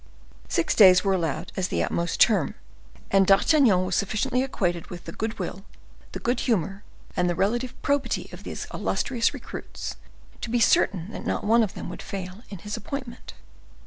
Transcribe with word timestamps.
Six 0.47 0.73
days 0.73 1.03
were 1.03 1.13
allowed 1.13 1.51
as 1.55 1.67
the 1.67 1.83
utmost 1.83 2.19
term, 2.19 2.55
and 3.11 3.27
D'Artagnan 3.27 3.85
was 3.85 3.95
sufficiently 3.95 4.41
acquainted 4.41 4.87
with 4.87 5.03
the 5.03 5.11
good 5.11 5.37
will, 5.37 5.63
the 6.13 6.19
good 6.19 6.39
humor, 6.39 6.81
and 7.15 7.29
the 7.29 7.35
relative 7.35 7.79
probity 7.83 8.27
of 8.33 8.41
these 8.43 8.65
illustrious 8.73 9.31
recruits, 9.31 9.97
to 10.41 10.49
be 10.49 10.59
certain 10.59 11.11
that 11.11 11.27
not 11.27 11.43
one 11.43 11.61
of 11.61 11.75
them 11.75 11.87
would 11.89 12.01
fail 12.01 12.41
in 12.49 12.57
his 12.57 12.75
appointment. 12.75 13.35